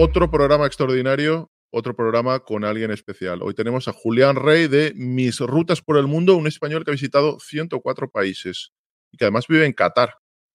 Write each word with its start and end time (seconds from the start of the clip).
otro 0.00 0.30
programa 0.30 0.64
extraordinario, 0.64 1.50
otro 1.72 1.96
programa 1.96 2.38
con 2.38 2.64
alguien 2.64 2.92
especial. 2.92 3.42
Hoy 3.42 3.52
tenemos 3.54 3.88
a 3.88 3.92
Julián 3.92 4.36
Rey 4.36 4.68
de 4.68 4.92
Mis 4.94 5.40
Rutas 5.40 5.82
por 5.82 5.96
el 5.96 6.06
Mundo, 6.06 6.36
un 6.36 6.46
español 6.46 6.84
que 6.84 6.92
ha 6.92 6.92
visitado 6.92 7.40
104 7.40 8.08
países 8.08 8.70
y 9.10 9.16
que 9.16 9.24
además 9.24 9.48
vive 9.48 9.66
en 9.66 9.72
Qatar. 9.72 10.14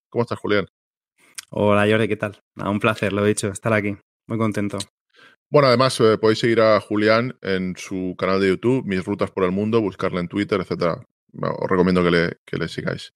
¿Cómo 0.09 0.21
estás, 0.21 0.39
Julián? 0.39 0.67
Hola, 1.49 1.85
Jordi, 1.89 2.07
¿qué 2.07 2.15
tal? 2.15 2.39
un 2.55 2.79
placer, 2.79 3.11
lo 3.11 3.25
he 3.25 3.27
dicho, 3.27 3.49
estar 3.49 3.73
aquí. 3.73 3.97
Muy 4.27 4.37
contento. 4.37 4.77
Bueno, 5.49 5.67
además 5.67 5.99
eh, 5.99 6.17
podéis 6.17 6.39
seguir 6.39 6.61
a 6.61 6.79
Julián 6.79 7.37
en 7.41 7.75
su 7.75 8.15
canal 8.17 8.39
de 8.39 8.47
YouTube, 8.47 8.85
Mis 8.85 9.03
Rutas 9.03 9.29
por 9.29 9.43
el 9.43 9.51
Mundo, 9.51 9.81
buscarle 9.81 10.21
en 10.21 10.29
Twitter, 10.29 10.61
etcétera. 10.61 11.05
os 11.33 11.69
recomiendo 11.69 12.01
que 12.01 12.11
le, 12.11 12.37
que 12.45 12.55
le 12.55 12.69
sigáis. 12.69 13.11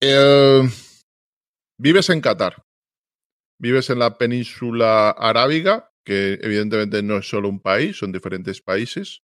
Eh, 0.00 0.62
vives 1.76 2.08
en 2.08 2.22
Qatar. 2.22 2.56
Vives 3.62 3.90
en 3.90 4.00
la 4.00 4.18
península 4.18 5.10
arábiga, 5.10 5.92
que 6.04 6.36
evidentemente 6.42 7.00
no 7.00 7.18
es 7.18 7.28
solo 7.28 7.48
un 7.48 7.60
país, 7.60 7.96
son 7.96 8.10
diferentes 8.10 8.60
países. 8.60 9.22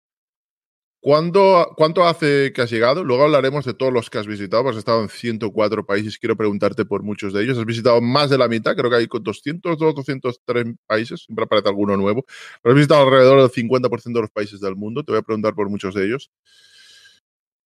¿Cuándo, 1.01 1.75
¿Cuánto 1.77 2.07
hace 2.07 2.53
que 2.53 2.63
has 2.63 2.71
llegado? 2.71 3.03
Luego 3.03 3.25
hablaremos 3.25 3.65
de 3.65 3.75
todos 3.75 3.93
los 3.93 4.11
que 4.11 4.19
has 4.19 4.29
visitado, 4.29 4.69
has 4.69 4.77
estado 4.77 5.03
en 5.03 5.09
104 5.09 5.85
países, 5.85 6.19
quiero 6.19 6.37
preguntarte 6.37 6.85
por 6.85 7.03
muchos 7.03 7.33
de 7.33 7.43
ellos. 7.43 7.59
Has 7.59 7.65
visitado 7.65 8.01
más 8.01 8.31
de 8.31 8.39
la 8.39 8.47
mitad, 8.47 8.77
creo 8.77 8.89
que 8.89 8.97
hay 8.97 9.09
200, 9.11 9.77
203 9.77 10.67
países, 10.87 11.25
siempre 11.25 11.45
aparece 11.45 11.69
alguno 11.69 11.97
nuevo, 11.97 12.25
has 12.63 12.75
visitado 12.75 13.03
alrededor 13.03 13.41
del 13.41 13.51
50% 13.51 14.13
de 14.13 14.21
los 14.21 14.31
países 14.31 14.61
del 14.61 14.77
mundo, 14.77 15.03
te 15.03 15.11
voy 15.11 15.19
a 15.19 15.23
preguntar 15.23 15.55
por 15.57 15.69
muchos 15.69 15.95
de 15.97 16.05
ellos. 16.07 16.31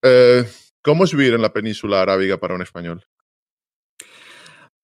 Eh, 0.03 0.47
¿Cómo 0.81 1.05
es 1.05 1.13
vivir 1.15 1.35
en 1.35 1.43
la 1.43 1.53
península 1.53 2.01
arábiga 2.01 2.39
para 2.39 2.55
un 2.55 2.63
español? 2.63 3.05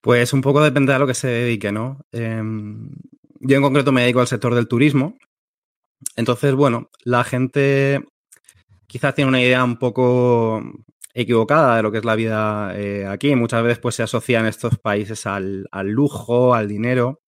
Pues 0.08 0.32
un 0.32 0.40
poco 0.40 0.62
depende 0.62 0.94
de 0.94 0.98
lo 0.98 1.06
que 1.06 1.12
se 1.12 1.28
dedique, 1.28 1.70
¿no? 1.70 2.00
Em, 2.12 2.88
yo 3.40 3.56
en 3.56 3.62
concreto 3.62 3.92
me 3.92 4.00
dedico 4.00 4.20
al 4.20 4.26
sector 4.26 4.54
del 4.54 4.66
turismo. 4.66 5.18
Entonces, 6.16 6.54
bueno, 6.54 6.88
la 7.04 7.24
gente 7.24 8.02
quizás 8.86 9.14
tiene 9.14 9.28
una 9.28 9.42
idea 9.42 9.62
un 9.62 9.76
poco 9.76 10.62
equivocada 11.12 11.76
de 11.76 11.82
lo 11.82 11.92
que 11.92 11.98
es 11.98 12.06
la 12.06 12.14
vida 12.14 12.72
eh, 12.74 13.06
aquí. 13.06 13.36
Muchas 13.36 13.62
veces 13.62 13.80
pues, 13.80 13.96
se 13.96 14.02
asocian 14.02 14.46
estos 14.46 14.78
países 14.78 15.26
al, 15.26 15.68
lujo, 15.82 16.54
al 16.54 16.68
dinero, 16.68 17.20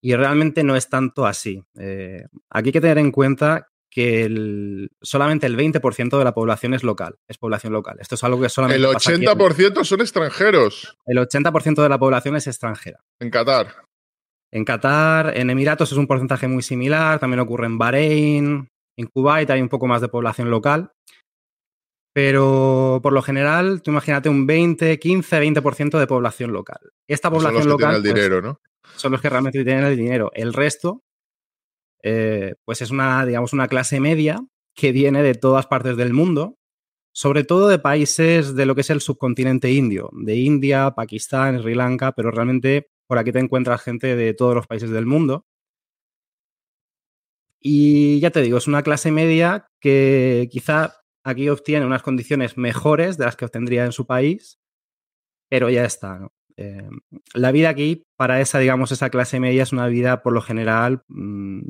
y 0.00 0.14
realmente 0.14 0.64
no 0.64 0.76
es 0.76 0.88
tanto 0.88 1.26
así. 1.26 1.62
Eh, 1.78 2.24
aquí 2.48 2.70
hay 2.70 2.72
que 2.72 2.80
tener 2.80 2.96
en 2.96 3.12
cuenta 3.12 3.68
que 3.92 4.88
solamente 5.02 5.46
el 5.46 5.56
20% 5.56 6.18
de 6.18 6.24
la 6.24 6.32
población 6.32 6.72
es 6.72 6.82
local, 6.82 7.18
es 7.28 7.36
población 7.36 7.74
local. 7.74 7.98
Esto 8.00 8.14
es 8.14 8.24
algo 8.24 8.40
que 8.40 8.48
solamente... 8.48 8.82
El 8.82 8.90
80% 8.90 9.84
son 9.84 10.00
extranjeros. 10.00 10.96
El 11.04 11.18
80% 11.18 11.82
de 11.82 11.88
la 11.90 11.98
población 11.98 12.34
es 12.36 12.46
extranjera. 12.46 13.04
En 13.20 13.30
Qatar. 13.30 13.84
En 14.50 14.64
Qatar, 14.64 15.36
en 15.36 15.50
Emiratos 15.50 15.92
es 15.92 15.98
un 15.98 16.06
porcentaje 16.06 16.48
muy 16.48 16.62
similar, 16.62 17.18
también 17.18 17.40
ocurre 17.40 17.66
en 17.66 17.76
Bahrein, 17.76 18.68
en 18.96 19.06
Kuwait 19.08 19.50
hay 19.50 19.60
un 19.60 19.68
poco 19.68 19.86
más 19.86 20.00
de 20.00 20.08
población 20.08 20.50
local, 20.50 20.92
pero 22.14 23.00
por 23.02 23.12
lo 23.12 23.20
general, 23.20 23.82
tú 23.82 23.90
imagínate 23.90 24.30
un 24.30 24.46
20, 24.46 24.98
15, 24.98 25.40
20% 25.42 25.98
de 25.98 26.06
población 26.06 26.52
local. 26.52 26.80
Esta 27.06 27.30
población 27.30 27.62
son 27.62 27.68
los 27.70 27.78
que 27.78 27.84
local. 27.84 28.02
Tienen 28.02 28.06
el 28.06 28.12
pues, 28.12 28.24
dinero, 28.24 28.42
¿no? 28.42 28.60
Son 28.96 29.12
los 29.12 29.20
que 29.20 29.28
realmente 29.28 29.64
tienen 29.64 29.84
el 29.84 29.96
dinero. 29.96 30.30
El 30.34 30.54
resto, 30.54 31.02
eh, 32.02 32.54
pues 32.64 32.82
es 32.82 32.90
una, 32.90 33.24
digamos, 33.24 33.52
una 33.52 33.68
clase 33.68 34.00
media 34.00 34.44
que 34.74 34.92
viene 34.92 35.22
de 35.22 35.34
todas 35.34 35.66
partes 35.66 35.96
del 35.96 36.12
mundo, 36.12 36.56
sobre 37.12 37.44
todo 37.44 37.68
de 37.68 37.78
países 37.78 38.54
de 38.54 38.66
lo 38.66 38.74
que 38.74 38.80
es 38.80 38.90
el 38.90 39.00
subcontinente 39.00 39.70
indio, 39.70 40.10
de 40.12 40.36
India, 40.36 40.92
Pakistán, 40.92 41.60
Sri 41.60 41.74
Lanka, 41.74 42.12
pero 42.12 42.30
realmente 42.30 42.90
por 43.06 43.18
aquí 43.18 43.32
te 43.32 43.40
encuentras 43.40 43.82
gente 43.82 44.16
de 44.16 44.34
todos 44.34 44.54
los 44.54 44.66
países 44.66 44.90
del 44.90 45.06
mundo. 45.06 45.46
Y 47.60 48.18
ya 48.20 48.30
te 48.30 48.42
digo, 48.42 48.58
es 48.58 48.66
una 48.66 48.82
clase 48.82 49.12
media 49.12 49.68
que 49.80 50.48
quizá 50.50 50.96
aquí 51.22 51.48
obtiene 51.48 51.86
unas 51.86 52.02
condiciones 52.02 52.56
mejores 52.56 53.18
de 53.18 53.26
las 53.26 53.36
que 53.36 53.44
obtendría 53.44 53.84
en 53.84 53.92
su 53.92 54.06
país, 54.06 54.58
pero 55.48 55.70
ya 55.70 55.84
está. 55.84 56.28
Eh, 56.56 56.88
la 57.34 57.52
vida 57.52 57.68
aquí, 57.68 58.04
para 58.16 58.40
esa, 58.40 58.58
digamos, 58.58 58.92
esa 58.92 59.10
clase 59.10 59.40
media, 59.40 59.62
es 59.62 59.72
una 59.72 59.86
vida 59.86 60.22
por 60.22 60.32
lo 60.32 60.40
general, 60.40 61.02
mm, 61.08 61.60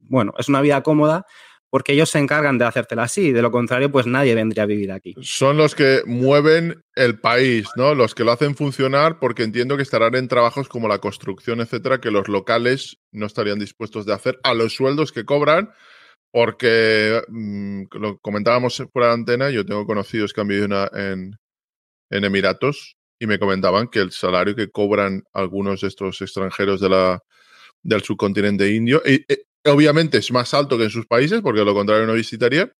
bueno, 0.00 0.32
es 0.38 0.48
una 0.48 0.60
vida 0.60 0.82
cómoda, 0.82 1.26
porque 1.70 1.92
ellos 1.92 2.10
se 2.10 2.18
encargan 2.18 2.58
de 2.58 2.64
hacértela 2.64 3.04
así. 3.04 3.32
De 3.32 3.42
lo 3.42 3.50
contrario, 3.50 3.92
pues 3.92 4.06
nadie 4.06 4.34
vendría 4.34 4.62
a 4.62 4.66
vivir 4.66 4.90
aquí. 4.90 5.14
Son 5.20 5.56
los 5.56 5.74
que 5.74 6.02
mueven 6.06 6.82
el 6.94 7.20
país, 7.20 7.68
¿no? 7.76 7.94
Los 7.94 8.14
que 8.14 8.24
lo 8.24 8.32
hacen 8.32 8.56
funcionar, 8.56 9.18
porque 9.18 9.42
entiendo 9.42 9.76
que 9.76 9.82
estarán 9.82 10.14
en 10.14 10.28
trabajos 10.28 10.68
como 10.68 10.88
la 10.88 10.98
construcción, 10.98 11.60
etcétera, 11.60 12.00
que 12.00 12.10
los 12.10 12.28
locales 12.28 12.98
no 13.12 13.26
estarían 13.26 13.58
dispuestos 13.58 14.06
de 14.06 14.14
hacer 14.14 14.38
a 14.44 14.54
los 14.54 14.74
sueldos 14.74 15.12
que 15.12 15.24
cobran. 15.24 15.70
Porque 16.30 17.22
mm, 17.28 17.84
lo 17.92 18.18
comentábamos 18.18 18.82
fuera 18.92 19.08
de 19.08 19.14
antena, 19.14 19.50
yo 19.50 19.64
tengo 19.64 19.86
conocidos 19.86 20.32
que 20.32 20.40
han 20.40 20.48
vivido 20.48 20.66
en, 20.94 21.38
en 22.10 22.24
Emiratos 22.24 22.97
y 23.18 23.26
me 23.26 23.38
comentaban 23.38 23.88
que 23.88 24.00
el 24.00 24.12
salario 24.12 24.54
que 24.54 24.70
cobran 24.70 25.24
algunos 25.32 25.80
de 25.80 25.88
estos 25.88 26.20
extranjeros 26.20 26.80
del 26.80 28.02
subcontinente 28.02 28.72
indio, 28.72 29.02
y, 29.04 29.24
obviamente 29.64 30.18
es 30.18 30.30
más 30.32 30.54
alto 30.54 30.78
que 30.78 30.84
en 30.84 30.90
sus 30.90 31.06
países, 31.06 31.40
porque 31.40 31.64
lo 31.64 31.74
contrario 31.74 32.06
no 32.06 32.14
visitaría, 32.14 32.72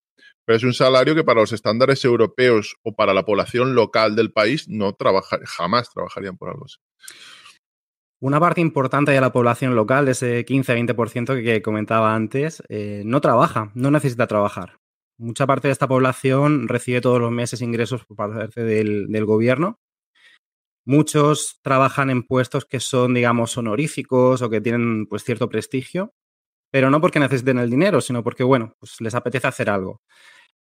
pero 0.44 0.56
es 0.56 0.64
un 0.64 0.72
salario 0.72 1.14
que 1.14 1.24
para 1.24 1.40
los 1.40 1.52
estándares 1.52 2.04
europeos 2.04 2.76
o 2.82 2.94
para 2.94 3.12
la 3.12 3.24
población 3.24 3.74
local 3.74 4.16
del 4.16 4.32
país 4.32 4.68
no 4.68 4.94
trabaja, 4.94 5.38
jamás 5.44 5.90
trabajarían 5.92 6.36
por 6.36 6.50
algo 6.50 6.64
así. 6.64 6.78
Una 8.20 8.40
parte 8.40 8.60
importante 8.60 9.12
de 9.12 9.20
la 9.20 9.30
población 9.30 9.76
local, 9.76 10.08
ese 10.08 10.44
15-20% 10.44 11.40
que 11.42 11.62
comentaba 11.62 12.14
antes, 12.14 12.62
eh, 12.68 13.02
no 13.04 13.20
trabaja, 13.20 13.70
no 13.74 13.90
necesita 13.90 14.26
trabajar. 14.26 14.78
Mucha 15.18 15.46
parte 15.46 15.68
de 15.68 15.72
esta 15.72 15.86
población 15.86 16.66
recibe 16.66 17.00
todos 17.00 17.20
los 17.20 17.30
meses 17.30 17.60
ingresos 17.60 18.04
por 18.04 18.16
parte 18.16 18.62
del 18.64 19.24
gobierno. 19.24 19.78
Muchos 20.88 21.60
trabajan 21.62 22.10
en 22.10 22.22
puestos 22.24 22.64
que 22.64 22.80
son, 22.80 23.14
digamos, 23.14 23.56
honoríficos 23.58 24.42
o 24.42 24.50
que 24.50 24.60
tienen 24.60 25.06
pues, 25.06 25.22
cierto 25.24 25.48
prestigio 25.48 26.14
pero 26.70 26.90
no 26.90 27.00
porque 27.00 27.20
necesiten 27.20 27.58
el 27.58 27.70
dinero, 27.70 28.00
sino 28.00 28.22
porque, 28.22 28.44
bueno, 28.44 28.74
pues 28.78 29.00
les 29.00 29.14
apetece 29.14 29.46
hacer 29.46 29.70
algo. 29.70 30.02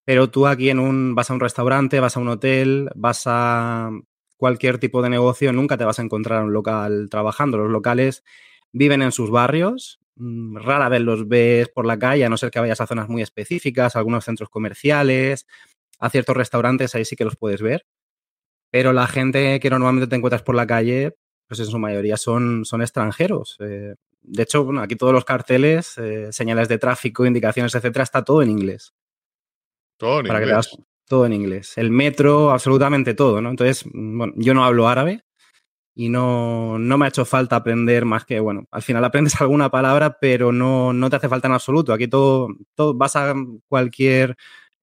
Pero 0.04 0.30
tú 0.30 0.46
aquí 0.46 0.70
en 0.70 0.78
un, 0.80 1.14
vas 1.14 1.30
a 1.30 1.34
un 1.34 1.40
restaurante, 1.40 2.00
vas 2.00 2.16
a 2.16 2.20
un 2.20 2.28
hotel, 2.28 2.90
vas 2.96 3.22
a 3.26 3.90
cualquier 4.36 4.78
tipo 4.78 5.02
de 5.02 5.10
negocio, 5.10 5.52
nunca 5.52 5.76
te 5.76 5.84
vas 5.84 5.98
a 5.98 6.02
encontrar 6.02 6.44
un 6.44 6.52
local 6.52 7.08
trabajando. 7.10 7.58
Los 7.58 7.70
locales 7.70 8.24
viven 8.72 9.02
en 9.02 9.12
sus 9.12 9.30
barrios, 9.30 10.00
mm, 10.16 10.56
rara 10.58 10.88
vez 10.88 11.02
los 11.02 11.28
ves 11.28 11.68
por 11.68 11.86
la 11.86 11.98
calle, 11.98 12.24
a 12.24 12.28
no 12.28 12.36
ser 12.36 12.50
que 12.50 12.60
vayas 12.60 12.80
a 12.80 12.86
zonas 12.88 13.08
muy 13.08 13.22
específicas, 13.22 13.96
algunos 13.96 14.24
centros 14.24 14.48
comerciales, 14.50 15.46
a 16.00 16.10
ciertos 16.10 16.36
restaurantes, 16.36 16.94
ahí 16.94 17.04
sí 17.04 17.16
que 17.16 17.24
los 17.24 17.36
puedes 17.36 17.62
ver. 17.62 17.86
Pero 18.72 18.94
la 18.94 19.06
gente 19.06 19.60
que 19.60 19.68
normalmente 19.68 20.06
te 20.06 20.16
encuentras 20.16 20.42
por 20.42 20.54
la 20.54 20.66
calle, 20.66 21.14
pues 21.46 21.60
en 21.60 21.66
su 21.66 21.78
mayoría 21.78 22.16
son, 22.16 22.64
son 22.64 22.80
extranjeros. 22.80 23.58
Eh, 23.60 23.96
de 24.22 24.42
hecho, 24.42 24.64
bueno, 24.64 24.80
aquí 24.80 24.96
todos 24.96 25.12
los 25.12 25.26
carteles, 25.26 25.98
eh, 25.98 26.32
señales 26.32 26.68
de 26.68 26.78
tráfico, 26.78 27.26
indicaciones, 27.26 27.74
etcétera, 27.74 28.02
está 28.02 28.24
todo 28.24 28.40
en 28.40 28.48
inglés. 28.48 28.94
Todo 29.98 30.20
en 30.20 30.26
inglés. 30.26 30.70
todo 31.06 31.26
en 31.26 31.34
inglés. 31.34 31.76
El 31.76 31.90
metro, 31.90 32.50
absolutamente 32.50 33.12
todo, 33.12 33.42
¿no? 33.42 33.50
Entonces, 33.50 33.84
mm, 33.84 34.18
bueno, 34.18 34.32
yo 34.36 34.54
no 34.54 34.64
hablo 34.64 34.88
árabe 34.88 35.22
y 35.94 36.08
no, 36.08 36.78
no 36.78 36.96
me 36.96 37.04
ha 37.04 37.08
hecho 37.08 37.26
falta 37.26 37.56
aprender 37.56 38.06
más 38.06 38.24
que, 38.24 38.40
bueno, 38.40 38.66
al 38.70 38.80
final 38.80 39.04
aprendes 39.04 39.34
alguna 39.42 39.70
palabra, 39.70 40.16
pero 40.18 40.50
no, 40.50 40.94
no 40.94 41.10
te 41.10 41.16
hace 41.16 41.28
falta 41.28 41.48
en 41.48 41.54
absoluto. 41.54 41.92
Aquí 41.92 42.08
todo, 42.08 42.48
todo, 42.74 42.94
vas 42.94 43.16
a 43.16 43.34
cualquier 43.68 44.36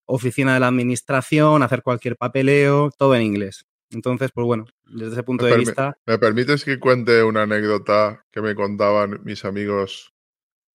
oficina 0.06 0.54
de 0.54 0.60
la 0.60 0.68
administración, 0.68 1.64
hacer 1.64 1.82
cualquier 1.82 2.18
papeleo, 2.18 2.92
todo 2.98 3.16
en 3.16 3.24
inglés. 3.24 3.66
Entonces, 3.92 4.30
pues 4.34 4.46
bueno, 4.46 4.66
desde 4.86 5.14
ese 5.14 5.24
punto 5.24 5.46
de 5.46 5.58
vista. 5.58 5.98
¿Me 6.06 6.20
permites 6.20 6.64
que 6.64 6.80
cuente 6.80 7.24
una 7.24 7.44
anécdota 7.44 8.24
que 8.32 8.42
me 8.42 8.56
contaban 8.56 9.22
mis 9.24 9.46
amigos 9.46 10.14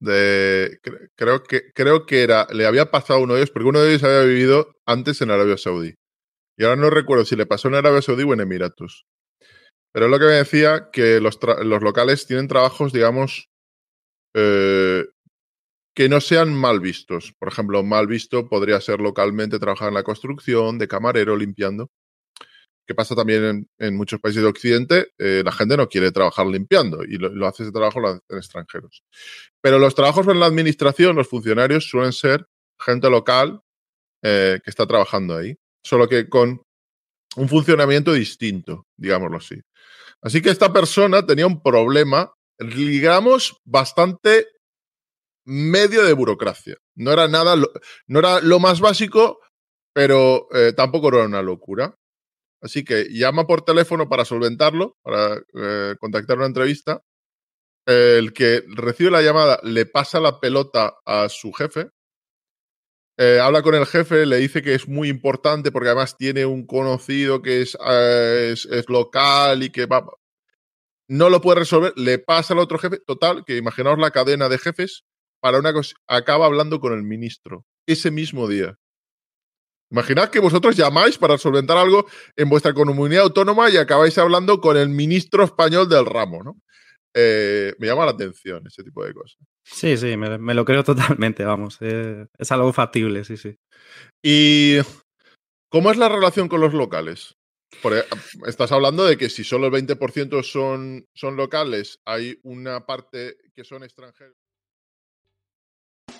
de. 0.00 0.80
Creo 1.14 1.44
que, 1.44 1.72
creo 1.72 2.06
que 2.06 2.22
era. 2.22 2.46
Le 2.52 2.66
había 2.66 2.90
pasado 2.90 3.20
a 3.20 3.22
uno 3.22 3.34
de 3.34 3.40
ellos, 3.40 3.50
porque 3.50 3.68
uno 3.68 3.80
de 3.80 3.90
ellos 3.90 4.04
había 4.04 4.22
vivido 4.22 4.74
antes 4.84 5.20
en 5.22 5.30
Arabia 5.30 5.56
Saudí. 5.56 5.94
Y 6.56 6.64
ahora 6.64 6.76
no 6.76 6.90
recuerdo 6.90 7.24
si 7.24 7.36
le 7.36 7.46
pasó 7.46 7.68
en 7.68 7.76
Arabia 7.76 8.02
Saudí 8.02 8.24
o 8.24 8.32
en 8.32 8.40
Emiratos. 8.40 9.06
Pero 9.92 10.06
es 10.06 10.10
lo 10.10 10.18
que 10.18 10.26
me 10.26 10.32
decía 10.32 10.88
que 10.92 11.20
los, 11.20 11.38
los 11.62 11.82
locales 11.82 12.26
tienen 12.26 12.48
trabajos, 12.48 12.92
digamos, 12.92 13.48
eh, 14.34 15.04
que 15.94 16.08
no 16.08 16.20
sean 16.20 16.52
mal 16.52 16.80
vistos. 16.80 17.32
Por 17.38 17.48
ejemplo, 17.48 17.84
mal 17.84 18.08
visto 18.08 18.48
podría 18.48 18.80
ser 18.80 19.00
localmente 19.00 19.60
trabajar 19.60 19.88
en 19.88 19.94
la 19.94 20.02
construcción, 20.02 20.78
de 20.78 20.88
camarero, 20.88 21.36
limpiando 21.36 21.90
que 22.86 22.94
pasa 22.94 23.14
también 23.14 23.68
en, 23.78 23.96
muchos 23.96 24.20
países 24.20 24.42
de 24.42 24.48
Occidente, 24.48 25.08
eh, 25.18 25.42
la 25.44 25.52
gente 25.52 25.76
no 25.76 25.88
quiere 25.88 26.12
trabajar 26.12 26.46
limpiando 26.46 27.02
y 27.02 27.16
lo, 27.16 27.46
hace 27.46 27.62
ese 27.62 27.72
trabajo 27.72 28.00
en 28.06 28.36
extranjeros. 28.36 29.02
Pero 29.60 29.78
los 29.78 29.94
trabajos 29.94 30.26
en 30.28 30.40
la 30.40 30.46
administración, 30.46 31.16
los 31.16 31.28
funcionarios 31.28 31.88
suelen 31.88 32.12
ser 32.12 32.46
gente 32.78 33.08
local 33.08 33.60
eh, 34.22 34.60
que 34.62 34.70
está 34.70 34.86
trabajando 34.86 35.36
ahí, 35.36 35.56
solo 35.82 36.08
que 36.08 36.28
con 36.28 36.62
un 37.36 37.48
funcionamiento 37.48 38.12
distinto, 38.12 38.86
digámoslo 38.96 39.38
así. 39.38 39.60
Así 40.22 40.40
que 40.40 40.50
esta 40.50 40.72
persona 40.72 41.24
tenía 41.26 41.46
un 41.46 41.62
problema 41.62 42.32
digamos, 42.58 43.60
bastante 43.64 44.46
medio 45.44 46.04
de 46.04 46.12
burocracia. 46.12 46.76
No 46.94 47.12
era 47.12 47.28
nada, 47.28 47.56
no 48.06 48.18
era 48.18 48.40
lo 48.40 48.60
más 48.60 48.80
básico, 48.80 49.40
pero 49.92 50.48
eh, 50.54 50.72
tampoco 50.72 51.08
era 51.08 51.24
una 51.24 51.42
locura. 51.42 51.96
Así 52.64 52.82
que 52.82 53.08
llama 53.10 53.46
por 53.46 53.62
teléfono 53.62 54.08
para 54.08 54.24
solventarlo, 54.24 54.96
para 55.02 55.36
eh, 55.54 55.96
contactar 56.00 56.38
una 56.38 56.46
entrevista. 56.46 57.02
El 57.84 58.32
que 58.32 58.64
recibe 58.68 59.10
la 59.10 59.20
llamada 59.20 59.60
le 59.62 59.84
pasa 59.84 60.18
la 60.18 60.40
pelota 60.40 60.94
a 61.04 61.28
su 61.28 61.52
jefe. 61.52 61.90
Eh, 63.18 63.38
habla 63.38 63.60
con 63.60 63.74
el 63.74 63.84
jefe, 63.84 64.24
le 64.24 64.38
dice 64.38 64.62
que 64.62 64.74
es 64.74 64.88
muy 64.88 65.10
importante 65.10 65.70
porque 65.70 65.90
además 65.90 66.16
tiene 66.16 66.46
un 66.46 66.66
conocido 66.66 67.42
que 67.42 67.60
es, 67.60 67.76
es, 67.82 68.88
local 68.88 69.62
y 69.62 69.70
que 69.70 69.84
va, 69.84 70.06
no 71.06 71.28
lo 71.28 71.42
puede 71.42 71.60
resolver, 71.60 71.92
le 71.96 72.18
pasa 72.18 72.54
al 72.54 72.60
otro 72.60 72.78
jefe. 72.78 72.98
Total, 73.06 73.44
que 73.44 73.58
imaginaos 73.58 73.98
la 73.98 74.10
cadena 74.10 74.48
de 74.48 74.56
jefes 74.56 75.04
para 75.40 75.58
una 75.58 75.74
cosa, 75.74 75.94
acaba 76.06 76.46
hablando 76.46 76.80
con 76.80 76.94
el 76.94 77.02
ministro 77.02 77.66
ese 77.86 78.10
mismo 78.10 78.48
día. 78.48 78.78
Imaginad 79.94 80.28
que 80.28 80.40
vosotros 80.40 80.74
llamáis 80.74 81.16
para 81.16 81.38
solventar 81.38 81.76
algo 81.76 82.06
en 82.34 82.48
vuestra 82.48 82.74
comunidad 82.74 83.22
autónoma 83.22 83.70
y 83.70 83.76
acabáis 83.76 84.18
hablando 84.18 84.60
con 84.60 84.76
el 84.76 84.88
ministro 84.88 85.44
español 85.44 85.88
del 85.88 86.04
ramo, 86.04 86.42
¿no? 86.42 86.60
Eh, 87.14 87.72
me 87.78 87.86
llama 87.86 88.04
la 88.04 88.10
atención 88.10 88.66
ese 88.66 88.82
tipo 88.82 89.04
de 89.04 89.14
cosas. 89.14 89.38
Sí, 89.62 89.96
sí, 89.96 90.16
me, 90.16 90.52
lo 90.52 90.64
creo 90.64 90.82
totalmente, 90.82 91.44
vamos. 91.44 91.78
Eh, 91.80 92.26
es 92.36 92.50
algo 92.50 92.72
factible, 92.72 93.22
sí, 93.22 93.36
sí. 93.36 93.56
¿Y 94.20 94.78
cómo 95.70 95.92
es 95.92 95.96
la 95.96 96.08
relación 96.08 96.48
con 96.48 96.60
los 96.60 96.74
locales? 96.74 97.36
Porque 97.80 98.02
estás 98.48 98.72
hablando 98.72 99.04
de 99.04 99.16
que 99.16 99.30
si 99.30 99.44
solo 99.44 99.68
el 99.68 99.72
20% 99.72 100.42
son, 100.42 101.06
son 101.14 101.36
locales, 101.36 102.00
hay 102.04 102.40
una 102.42 102.84
parte 102.84 103.36
que 103.54 103.62
son 103.62 103.84
extranjeros. 103.84 104.34